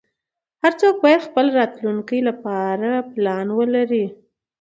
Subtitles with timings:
[0.61, 4.05] هر څوک باید خپل راتلونکې لپاره پلان ولری